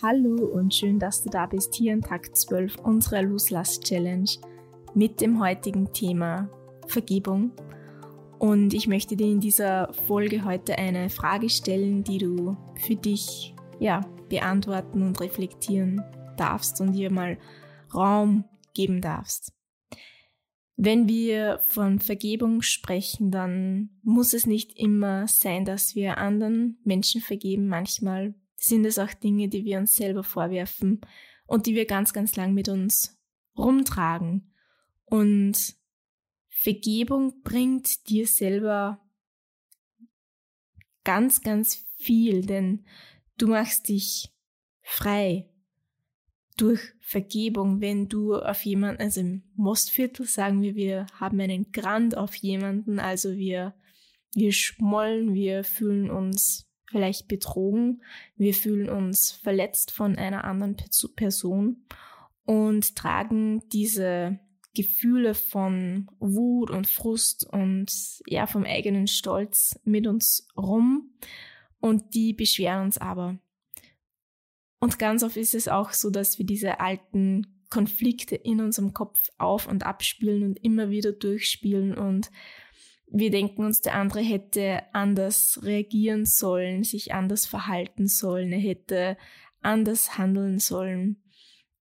Hallo 0.00 0.46
und 0.46 0.72
schön, 0.72 1.00
dass 1.00 1.24
du 1.24 1.28
da 1.28 1.46
bist 1.46 1.74
hier 1.74 1.92
in 1.92 2.02
Tag 2.02 2.36
12 2.36 2.76
unserer 2.84 3.20
Loslass-Challenge 3.22 4.30
mit 4.94 5.20
dem 5.20 5.40
heutigen 5.40 5.92
Thema 5.92 6.48
Vergebung. 6.86 7.50
Und 8.38 8.74
ich 8.74 8.86
möchte 8.86 9.16
dir 9.16 9.26
in 9.26 9.40
dieser 9.40 9.92
Folge 10.06 10.44
heute 10.44 10.78
eine 10.78 11.10
Frage 11.10 11.50
stellen, 11.50 12.04
die 12.04 12.18
du 12.18 12.56
für 12.80 12.94
dich 12.94 13.56
ja, 13.80 14.02
beantworten 14.28 15.02
und 15.02 15.20
reflektieren 15.20 16.00
darfst 16.36 16.80
und 16.80 16.92
dir 16.92 17.10
mal 17.10 17.36
Raum 17.92 18.44
geben 18.74 19.00
darfst. 19.00 19.52
Wenn 20.76 21.08
wir 21.08 21.58
von 21.66 21.98
Vergebung 21.98 22.62
sprechen, 22.62 23.32
dann 23.32 23.98
muss 24.04 24.32
es 24.32 24.46
nicht 24.46 24.78
immer 24.78 25.26
sein, 25.26 25.64
dass 25.64 25.96
wir 25.96 26.18
anderen 26.18 26.78
Menschen 26.84 27.20
vergeben. 27.20 27.66
Manchmal 27.66 28.36
sind 28.58 28.84
es 28.84 28.98
auch 28.98 29.14
Dinge, 29.14 29.48
die 29.48 29.64
wir 29.64 29.78
uns 29.78 29.94
selber 29.94 30.24
vorwerfen 30.24 31.00
und 31.46 31.66
die 31.66 31.74
wir 31.74 31.86
ganz, 31.86 32.12
ganz 32.12 32.36
lang 32.36 32.54
mit 32.54 32.68
uns 32.68 33.18
rumtragen. 33.56 34.52
Und 35.04 35.76
Vergebung 36.48 37.42
bringt 37.42 38.08
dir 38.08 38.26
selber 38.26 39.00
ganz, 41.04 41.40
ganz 41.40 41.86
viel, 41.96 42.44
denn 42.44 42.84
du 43.38 43.46
machst 43.46 43.88
dich 43.88 44.30
frei 44.82 45.48
durch 46.56 46.80
Vergebung, 47.00 47.80
wenn 47.80 48.08
du 48.08 48.34
auf 48.34 48.64
jemanden, 48.64 49.00
also 49.00 49.20
im 49.20 49.44
Mostviertel 49.54 50.26
sagen 50.26 50.60
wir, 50.60 50.74
wir 50.74 51.06
haben 51.14 51.40
einen 51.40 51.70
Grand 51.70 52.16
auf 52.16 52.34
jemanden, 52.34 52.98
also 52.98 53.36
wir, 53.36 53.74
wir 54.34 54.52
schmollen, 54.52 55.32
wir 55.34 55.62
fühlen 55.62 56.10
uns 56.10 56.67
vielleicht 56.90 57.28
betrogen, 57.28 58.02
wir 58.36 58.54
fühlen 58.54 58.88
uns 58.88 59.30
verletzt 59.30 59.90
von 59.90 60.16
einer 60.16 60.44
anderen 60.44 60.76
Person 61.16 61.84
und 62.44 62.96
tragen 62.96 63.62
diese 63.70 64.40
Gefühle 64.74 65.34
von 65.34 66.08
Wut 66.18 66.70
und 66.70 66.86
Frust 66.86 67.46
und 67.50 67.90
ja 68.26 68.46
vom 68.46 68.64
eigenen 68.64 69.06
Stolz 69.06 69.78
mit 69.84 70.06
uns 70.06 70.48
rum 70.56 71.10
und 71.80 72.14
die 72.14 72.32
beschweren 72.32 72.84
uns 72.84 72.98
aber. 72.98 73.38
Und 74.80 74.98
ganz 74.98 75.22
oft 75.22 75.36
ist 75.36 75.54
es 75.54 75.68
auch 75.68 75.92
so, 75.92 76.10
dass 76.10 76.38
wir 76.38 76.46
diese 76.46 76.80
alten 76.80 77.58
Konflikte 77.70 78.36
in 78.36 78.60
unserem 78.60 78.94
Kopf 78.94 79.18
auf 79.36 79.66
und 79.66 79.84
abspielen 79.84 80.44
und 80.44 80.64
immer 80.64 80.90
wieder 80.90 81.12
durchspielen 81.12 81.94
und 81.94 82.30
wir 83.10 83.30
denken 83.30 83.64
uns, 83.64 83.80
der 83.80 83.94
andere 83.94 84.20
hätte 84.20 84.82
anders 84.92 85.60
reagieren 85.62 86.26
sollen, 86.26 86.84
sich 86.84 87.14
anders 87.14 87.46
verhalten 87.46 88.06
sollen, 88.06 88.52
er 88.52 88.60
hätte 88.60 89.16
anders 89.60 90.18
handeln 90.18 90.58
sollen 90.58 91.22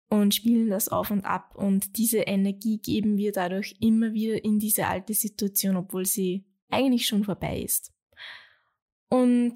und 0.10 0.36
spielen 0.36 0.70
das 0.70 0.90
auf 0.90 1.12
und 1.12 1.26
ab. 1.26 1.56
Und 1.56 1.98
diese 1.98 2.20
Energie 2.20 2.78
geben 2.78 3.18
wir 3.18 3.32
dadurch 3.32 3.76
immer 3.80 4.14
wieder 4.14 4.44
in 4.44 4.60
diese 4.60 4.88
alte 4.88 5.14
Situation, 5.14 5.76
obwohl 5.76 6.06
sie 6.06 6.46
eigentlich 6.70 7.08
schon 7.08 7.24
vorbei 7.24 7.62
ist. 7.62 7.92
Und 9.10 9.56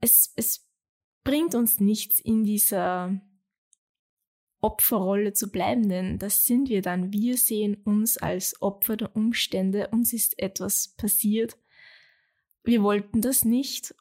es, 0.00 0.32
es 0.36 0.68
bringt 1.24 1.54
uns 1.54 1.80
nichts 1.80 2.20
in 2.20 2.44
dieser 2.44 3.20
Opferrolle 4.60 5.32
zu 5.32 5.50
bleiben, 5.50 5.88
denn 5.88 6.18
das 6.18 6.44
sind 6.44 6.68
wir 6.68 6.82
dann. 6.82 7.12
Wir 7.12 7.36
sehen 7.36 7.76
uns 7.84 8.18
als 8.18 8.60
Opfer 8.62 8.96
der 8.96 9.14
Umstände, 9.14 9.88
uns 9.88 10.12
ist 10.12 10.38
etwas 10.38 10.94
passiert. 10.96 11.58
Wir 12.64 12.82
wollten 12.82 13.20
das 13.20 13.44
nicht 13.44 13.94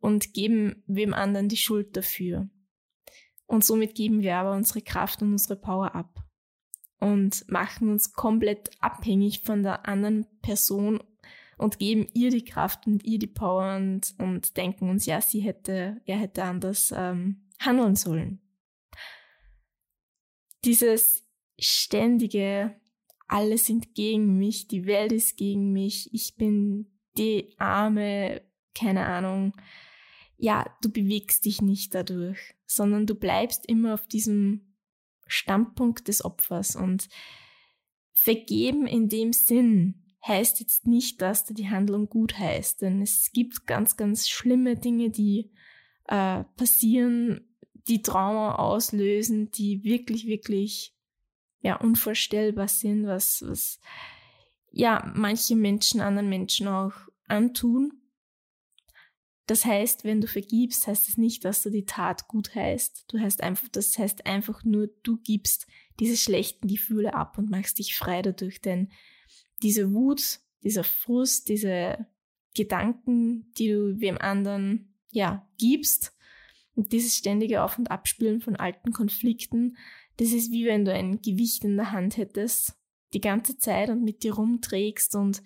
und 0.00 0.34
geben 0.34 0.82
wem 0.86 1.12
anderen 1.12 1.48
die 1.48 1.56
Schuld 1.56 1.96
dafür. 1.96 2.48
Und 3.46 3.64
somit 3.64 3.94
geben 3.94 4.22
wir 4.22 4.36
aber 4.36 4.52
unsere 4.52 4.80
Kraft 4.80 5.20
und 5.20 5.32
unsere 5.32 5.56
Power 5.56 5.94
ab 5.94 6.24
und 7.00 7.44
machen 7.50 7.90
uns 7.90 8.12
komplett 8.12 8.70
abhängig 8.80 9.40
von 9.40 9.62
der 9.62 9.86
anderen 9.86 10.26
Person 10.40 11.02
und 11.58 11.78
geben 11.78 12.08
ihr 12.14 12.30
die 12.30 12.44
Kraft 12.44 12.86
und 12.86 13.04
ihr 13.04 13.18
die 13.18 13.26
Power 13.26 13.76
und, 13.76 14.14
und 14.18 14.56
denken 14.56 14.88
uns, 14.88 15.04
ja, 15.06 15.20
sie 15.20 15.40
hätte, 15.40 16.00
er 16.06 16.16
hätte 16.16 16.44
anders 16.44 16.94
ähm, 16.96 17.48
handeln 17.58 17.94
sollen 17.94 18.41
dieses 20.64 21.26
ständige, 21.58 22.74
alle 23.28 23.58
sind 23.58 23.94
gegen 23.94 24.36
mich, 24.38 24.68
die 24.68 24.86
Welt 24.86 25.12
ist 25.12 25.36
gegen 25.36 25.72
mich, 25.72 26.12
ich 26.12 26.36
bin 26.36 26.90
die 27.16 27.54
arme, 27.58 28.42
keine 28.74 29.06
Ahnung. 29.06 29.54
Ja, 30.36 30.66
du 30.82 30.90
bewegst 30.90 31.44
dich 31.44 31.62
nicht 31.62 31.94
dadurch, 31.94 32.54
sondern 32.66 33.06
du 33.06 33.14
bleibst 33.14 33.66
immer 33.66 33.94
auf 33.94 34.06
diesem 34.06 34.74
Standpunkt 35.26 36.08
des 36.08 36.24
Opfers 36.24 36.76
und 36.76 37.08
vergeben 38.12 38.86
in 38.86 39.08
dem 39.08 39.32
Sinn 39.32 40.02
heißt 40.26 40.60
jetzt 40.60 40.86
nicht, 40.86 41.20
dass 41.20 41.44
da 41.44 41.54
die 41.54 41.68
Handlung 41.68 42.08
gut 42.08 42.38
heißt, 42.38 42.82
denn 42.82 43.02
es 43.02 43.30
gibt 43.32 43.66
ganz, 43.66 43.96
ganz 43.96 44.28
schlimme 44.28 44.76
Dinge, 44.76 45.10
die 45.10 45.52
äh, 46.06 46.44
passieren 46.56 47.51
die 47.88 48.02
Trauma 48.02 48.56
auslösen, 48.56 49.50
die 49.50 49.84
wirklich, 49.84 50.26
wirklich 50.26 50.94
ja 51.60 51.76
unvorstellbar 51.76 52.68
sind, 52.68 53.06
was, 53.06 53.44
was 53.46 53.80
ja 54.70 55.10
manche 55.14 55.56
Menschen 55.56 56.00
anderen 56.00 56.28
Menschen 56.28 56.68
auch 56.68 56.94
antun. 57.26 57.92
Das 59.46 59.64
heißt, 59.64 60.04
wenn 60.04 60.20
du 60.20 60.28
vergibst, 60.28 60.86
heißt 60.86 61.02
es 61.02 61.14
das 61.14 61.18
nicht, 61.18 61.44
dass 61.44 61.62
du 61.62 61.70
die 61.70 61.84
Tat 61.84 62.28
gut 62.28 62.54
heißt. 62.54 63.04
Du 63.08 63.18
heißt 63.18 63.42
einfach, 63.42 63.68
das 63.68 63.98
heißt 63.98 64.24
einfach 64.26 64.64
nur, 64.64 64.88
du 65.02 65.18
gibst 65.18 65.66
diese 66.00 66.16
schlechten 66.16 66.68
Gefühle 66.68 67.14
ab 67.14 67.38
und 67.38 67.50
machst 67.50 67.78
dich 67.78 67.96
frei 67.96 68.22
dadurch, 68.22 68.60
denn 68.60 68.90
diese 69.62 69.92
Wut, 69.92 70.40
dieser 70.62 70.84
Frust, 70.84 71.48
diese 71.48 72.06
Gedanken, 72.54 73.52
die 73.58 73.68
du 73.68 74.00
wem 74.00 74.18
anderen 74.18 74.94
ja 75.10 75.48
gibst, 75.58 76.14
und 76.74 76.92
dieses 76.92 77.16
ständige 77.16 77.62
Auf- 77.62 77.78
und 77.78 77.90
Abspielen 77.90 78.40
von 78.40 78.56
alten 78.56 78.92
Konflikten, 78.92 79.76
das 80.16 80.32
ist 80.32 80.52
wie 80.52 80.66
wenn 80.66 80.84
du 80.84 80.92
ein 80.92 81.20
Gewicht 81.20 81.64
in 81.64 81.76
der 81.76 81.92
Hand 81.92 82.16
hättest, 82.16 82.74
die 83.12 83.20
ganze 83.20 83.58
Zeit 83.58 83.90
und 83.90 84.02
mit 84.02 84.22
dir 84.22 84.34
rumträgst 84.34 85.14
und 85.14 85.42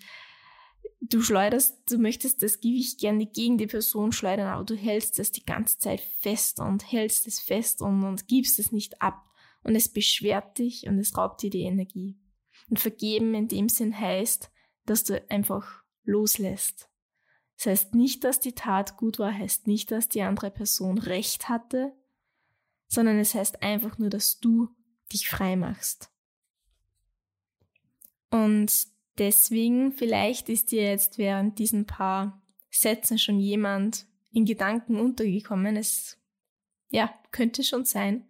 du 1.01 1.21
schleuderst, 1.21 1.79
du 1.89 1.97
möchtest 1.97 2.41
das 2.41 2.59
Gewicht 2.59 2.99
gerne 2.99 3.25
gegen 3.25 3.57
die 3.57 3.67
Person 3.67 4.11
schleudern, 4.11 4.47
aber 4.47 4.63
du 4.63 4.75
hältst 4.75 5.19
es 5.19 5.31
die 5.31 5.45
ganze 5.45 5.77
Zeit 5.77 6.01
fest 6.01 6.59
und 6.59 6.91
hältst 6.91 7.27
es 7.27 7.39
fest 7.39 7.81
und, 7.81 8.03
und 8.03 8.27
gibst 8.27 8.59
es 8.59 8.71
nicht 8.71 9.01
ab. 9.01 9.23
Und 9.63 9.75
es 9.75 9.89
beschwert 9.89 10.59
dich 10.59 10.87
und 10.87 10.97
es 10.97 11.17
raubt 11.17 11.41
dir 11.41 11.49
die 11.49 11.63
Energie. 11.63 12.17
Und 12.69 12.79
vergeben 12.79 13.33
in 13.33 13.47
dem 13.47 13.69
Sinn 13.69 13.97
heißt, 13.97 14.49
dass 14.85 15.03
du 15.03 15.21
einfach 15.29 15.83
loslässt. 16.03 16.89
Das 17.57 17.65
heißt 17.65 17.95
nicht, 17.95 18.23
dass 18.23 18.39
die 18.39 18.53
Tat 18.53 18.97
gut 18.97 19.17
war, 19.17 19.33
heißt 19.33 19.65
nicht, 19.65 19.91
dass 19.91 20.07
die 20.07 20.21
andere 20.21 20.51
Person 20.51 20.99
recht 20.99 21.49
hatte, 21.49 21.91
sondern 22.87 23.17
es 23.17 23.33
heißt 23.33 23.63
einfach 23.63 23.97
nur, 23.97 24.09
dass 24.09 24.39
du 24.39 24.69
dich 25.11 25.27
frei 25.27 25.55
machst. 25.55 26.11
Und 28.29 28.71
deswegen, 29.17 29.91
vielleicht 29.91 30.49
ist 30.49 30.71
dir 30.71 30.83
jetzt 30.83 31.17
während 31.17 31.57
diesen 31.57 31.85
paar 31.85 32.41
Sätzen 32.69 33.17
schon 33.17 33.39
jemand 33.39 34.05
in 34.31 34.45
Gedanken 34.45 34.99
untergekommen, 34.99 35.77
es, 35.77 36.17
ja, 36.89 37.11
könnte 37.31 37.63
schon 37.63 37.85
sein, 37.85 38.27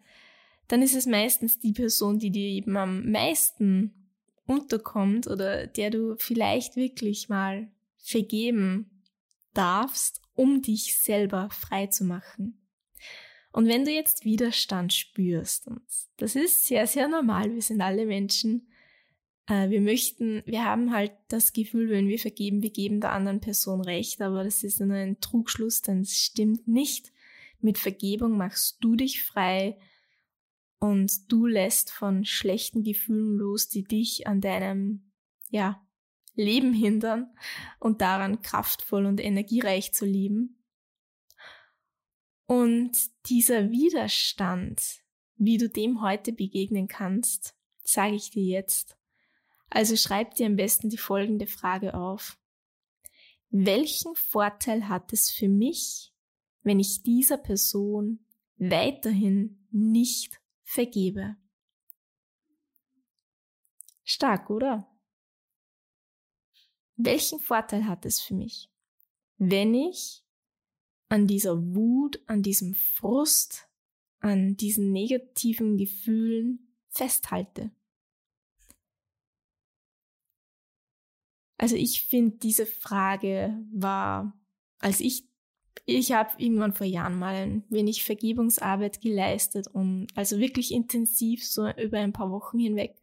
dann 0.70 0.82
ist 0.82 0.96
es 0.96 1.06
meistens 1.06 1.60
die 1.60 1.74
Person, 1.74 2.20
die 2.20 2.32
dir 2.32 2.48
eben 2.48 2.78
am 2.78 3.12
meisten 3.12 4.14
unterkommt 4.46 5.28
oder 5.28 5.68
der 5.68 5.90
du 5.90 6.16
vielleicht 6.18 6.78
wirklich 6.78 7.28
mal 7.28 7.70
vergeben 7.98 8.97
darfst, 9.58 10.22
um 10.36 10.62
dich 10.62 11.02
selber 11.02 11.50
frei 11.50 11.88
zu 11.88 12.04
machen. 12.04 12.62
Und 13.52 13.68
wenn 13.68 13.86
du 13.86 13.92
jetzt 13.92 14.24
Widerstand 14.24 14.94
spürst, 14.94 15.68
und 15.68 15.82
das 16.18 16.36
ist 16.36 16.66
sehr, 16.66 16.86
sehr 16.86 17.08
normal, 17.08 17.54
wir 17.54 17.62
sind 17.62 17.82
alle 17.82 18.06
Menschen, 18.06 18.68
äh, 19.48 19.70
wir 19.70 19.82
möchten, 19.82 20.44
wir 20.46 20.64
haben 20.64 20.94
halt 20.94 21.14
das 21.30 21.54
Gefühl, 21.54 21.90
wenn 21.90 22.08
wir 22.08 22.20
vergeben, 22.20 22.62
wir 22.62 22.70
geben 22.70 23.02
der 23.02 23.14
anderen 23.14 23.40
Person 23.40 23.82
recht, 23.82 24.22
aber 24.22 24.44
das 24.44 24.64
ist 24.64 24.80
nur 24.80 24.96
ein 24.96 25.20
Trugschluss, 25.22 25.82
denn 25.82 26.02
es 26.02 26.18
stimmt 26.18 26.68
nicht. 26.68 27.12
Mit 27.60 27.80
Vergebung 27.80 28.38
machst 28.38 28.78
du 28.82 28.96
dich 28.96 29.24
frei 29.24 29.78
und 30.80 31.32
du 31.32 31.48
lässt 31.48 31.92
von 31.92 32.26
schlechten 32.26 32.84
Gefühlen 32.84 33.38
los, 33.38 33.70
die 33.70 33.84
dich 33.84 34.28
an 34.28 34.42
deinem, 34.42 35.12
ja, 35.50 35.82
Leben 36.38 36.72
hindern 36.72 37.36
und 37.80 38.02
daran 38.02 38.42
kraftvoll 38.42 39.06
und 39.06 39.20
energiereich 39.20 39.94
zu 39.94 40.06
leben. 40.06 40.64
Und 42.46 42.98
dieser 43.26 43.72
Widerstand, 43.72 45.02
wie 45.36 45.58
du 45.58 45.68
dem 45.68 46.02
heute 46.02 46.32
begegnen 46.32 46.88
kannst, 46.88 47.56
sage 47.84 48.16
ich 48.16 48.30
dir 48.30 48.44
jetzt. 48.44 48.98
Also 49.70 49.98
schreib 49.98 50.36
dir 50.36 50.46
am 50.46 50.56
besten 50.56 50.90
die 50.90 50.98
folgende 50.98 51.48
Frage 51.48 51.94
auf. 51.94 52.40
Welchen 53.50 54.16
Vorteil 54.16 54.88
hat 54.88 55.12
es 55.12 55.30
für 55.30 55.50
mich, 55.50 56.14
wenn 56.62 56.80
ich 56.80 57.04
dieser 57.04 57.38
Person 57.38 58.26
weiterhin 58.58 59.68
nicht 59.72 60.42
vergebe. 60.64 61.36
Stark, 64.04 64.50
oder? 64.50 64.88
Welchen 66.98 67.40
Vorteil 67.40 67.86
hat 67.88 68.06
es 68.06 68.20
für 68.20 68.34
mich, 68.34 68.70
wenn 69.38 69.74
ich 69.76 70.24
an 71.10 71.28
dieser 71.28 71.76
Wut, 71.76 72.20
an 72.26 72.42
diesem 72.42 72.74
Frust, 72.74 73.70
an 74.20 74.58
diesen 74.58 74.92
negativen 74.92 75.78
Gefühlen 75.78 76.74
festhalte? 76.90 77.72
Also 81.60 81.76
ich 81.76 82.04
finde, 82.04 82.38
diese 82.38 82.66
Frage 82.66 83.58
war, 83.72 84.34
als 84.80 85.00
ich, 85.00 85.28
ich 85.86 86.12
habe 86.12 86.32
irgendwann 86.38 86.74
vor 86.74 86.86
Jahren 86.86 87.18
mal 87.18 87.36
ein 87.36 87.64
wenig 87.70 88.04
Vergebungsarbeit 88.04 89.02
geleistet 89.02 89.68
und 89.68 90.08
also 90.16 90.40
wirklich 90.40 90.72
intensiv 90.72 91.46
so 91.46 91.70
über 91.70 92.00
ein 92.00 92.14
paar 92.14 92.32
Wochen 92.32 92.60
hinweg 92.60 92.96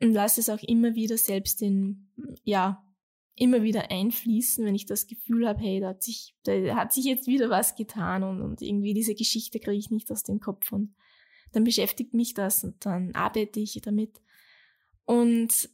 und 0.00 0.12
lasse 0.12 0.40
es 0.40 0.48
auch 0.48 0.62
immer 0.62 0.94
wieder 0.94 1.18
selbst 1.18 1.62
in, 1.62 2.08
ja, 2.44 2.84
immer 3.40 3.62
wieder 3.62 3.90
einfließen, 3.90 4.64
wenn 4.64 4.74
ich 4.74 4.86
das 4.86 5.06
Gefühl 5.06 5.46
habe, 5.48 5.60
hey, 5.60 5.80
da 5.80 5.88
hat 5.88 6.02
sich, 6.02 6.34
da 6.44 6.52
hat 6.76 6.92
sich 6.92 7.04
jetzt 7.04 7.26
wieder 7.26 7.50
was 7.50 7.74
getan 7.74 8.22
und, 8.22 8.42
und 8.42 8.62
irgendwie 8.62 8.94
diese 8.94 9.14
Geschichte 9.14 9.60
kriege 9.60 9.78
ich 9.78 9.90
nicht 9.90 10.10
aus 10.10 10.22
dem 10.22 10.40
Kopf 10.40 10.72
und 10.72 10.94
dann 11.52 11.64
beschäftigt 11.64 12.14
mich 12.14 12.34
das 12.34 12.64
und 12.64 12.84
dann 12.84 13.14
arbeite 13.14 13.60
ich 13.60 13.80
damit. 13.82 14.20
Und 15.04 15.70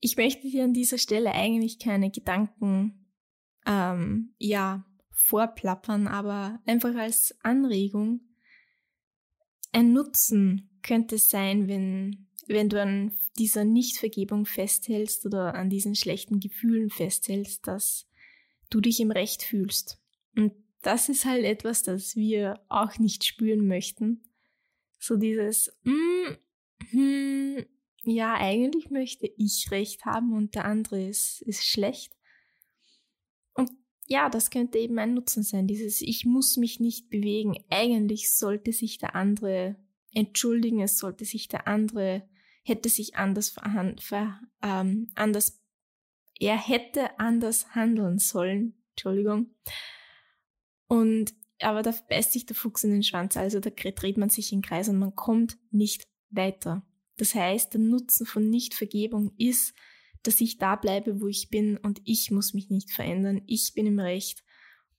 ich 0.00 0.16
möchte 0.16 0.48
dir 0.48 0.64
an 0.64 0.74
dieser 0.74 0.98
Stelle 0.98 1.32
eigentlich 1.32 1.78
keine 1.78 2.10
Gedanken, 2.10 3.06
ähm, 3.66 4.34
ja, 4.38 4.84
vorplappern, 5.10 6.08
aber 6.08 6.60
einfach 6.66 6.94
als 6.96 7.34
Anregung. 7.42 8.20
Ein 9.70 9.92
Nutzen 9.92 10.78
könnte 10.82 11.18
sein, 11.18 11.68
wenn 11.68 12.28
wenn 12.46 12.68
du 12.68 12.80
an 12.80 13.12
dieser 13.38 13.64
Nichtvergebung 13.64 14.46
festhältst 14.46 15.24
oder 15.26 15.54
an 15.54 15.70
diesen 15.70 15.94
schlechten 15.94 16.40
Gefühlen 16.40 16.90
festhältst, 16.90 17.66
dass 17.66 18.08
du 18.70 18.80
dich 18.80 19.00
im 19.00 19.10
Recht 19.10 19.42
fühlst. 19.42 20.00
Und 20.36 20.52
das 20.82 21.08
ist 21.08 21.24
halt 21.24 21.44
etwas, 21.44 21.82
das 21.82 22.16
wir 22.16 22.60
auch 22.68 22.98
nicht 22.98 23.24
spüren 23.24 23.66
möchten. 23.66 24.22
So 24.98 25.16
dieses, 25.16 25.72
mm, 25.84 26.36
hm, 26.90 27.66
ja, 28.04 28.34
eigentlich 28.34 28.90
möchte 28.90 29.30
ich 29.36 29.70
Recht 29.70 30.04
haben 30.04 30.32
und 30.32 30.54
der 30.54 30.64
andere 30.64 31.06
ist, 31.06 31.42
ist 31.42 31.64
schlecht. 31.64 32.12
Und 33.54 33.70
ja, 34.06 34.28
das 34.28 34.50
könnte 34.50 34.78
eben 34.78 34.98
ein 34.98 35.14
Nutzen 35.14 35.44
sein, 35.44 35.68
dieses 35.68 36.00
Ich 36.02 36.24
muss 36.24 36.56
mich 36.56 36.80
nicht 36.80 37.08
bewegen. 37.08 37.54
Eigentlich 37.70 38.34
sollte 38.34 38.72
sich 38.72 38.98
der 38.98 39.14
andere 39.14 39.76
entschuldigen, 40.12 40.80
es 40.80 40.98
sollte 40.98 41.24
sich 41.24 41.48
der 41.48 41.68
andere 41.68 42.28
hätte 42.62 42.88
sich 42.88 43.16
anders 43.16 43.54
ver, 43.98 44.40
ähm, 44.62 45.10
anders, 45.14 45.60
er 46.38 46.56
hätte 46.56 47.18
anders 47.18 47.74
handeln 47.74 48.18
sollen, 48.18 48.82
Entschuldigung. 48.90 49.54
Und, 50.86 51.34
aber 51.60 51.82
da 51.82 51.94
beißt 52.08 52.32
sich 52.32 52.46
der 52.46 52.56
Fuchs 52.56 52.84
in 52.84 52.90
den 52.90 53.02
Schwanz, 53.02 53.36
also 53.36 53.60
da 53.60 53.70
dreht 53.70 54.18
man 54.18 54.30
sich 54.30 54.52
in 54.52 54.62
Kreis 54.62 54.88
und 54.88 54.98
man 54.98 55.14
kommt 55.14 55.58
nicht 55.70 56.02
weiter. 56.30 56.86
Das 57.16 57.34
heißt, 57.34 57.74
der 57.74 57.80
Nutzen 57.80 58.26
von 58.26 58.48
Nichtvergebung 58.48 59.32
ist, 59.38 59.74
dass 60.22 60.40
ich 60.40 60.58
da 60.58 60.76
bleibe, 60.76 61.20
wo 61.20 61.28
ich 61.28 61.50
bin 61.50 61.76
und 61.76 62.00
ich 62.04 62.30
muss 62.30 62.54
mich 62.54 62.70
nicht 62.70 62.92
verändern. 62.92 63.42
Ich 63.46 63.72
bin 63.74 63.86
im 63.86 63.98
Recht 63.98 64.44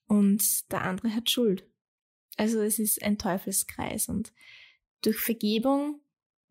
und 0.08 0.44
der 0.72 0.82
andere 0.82 1.14
hat 1.16 1.30
Schuld. 1.30 1.66
Also 2.36 2.62
es 2.62 2.80
ist 2.80 3.02
ein 3.04 3.18
Teufelskreis 3.18 4.10
und 4.10 4.34
durch 5.02 5.18
Vergebung 5.18 6.02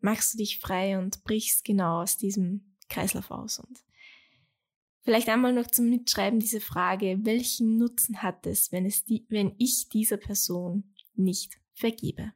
machst 0.03 0.33
du 0.33 0.37
dich 0.37 0.59
frei 0.59 0.99
und 0.99 1.23
brichst 1.23 1.63
genau 1.63 2.01
aus 2.01 2.17
diesem 2.17 2.75
Kreislauf 2.89 3.31
aus. 3.31 3.59
Und 3.59 3.83
vielleicht 5.01 5.29
einmal 5.29 5.53
noch 5.53 5.67
zum 5.67 5.89
Mitschreiben 5.89 6.39
diese 6.39 6.59
Frage, 6.59 7.19
welchen 7.23 7.77
Nutzen 7.77 8.21
hat 8.21 8.45
es, 8.45 8.71
wenn, 8.71 8.85
es 8.85 9.05
die, 9.05 9.25
wenn 9.29 9.55
ich 9.57 9.89
dieser 9.89 10.17
Person 10.17 10.93
nicht 11.15 11.59
vergebe? 11.73 12.33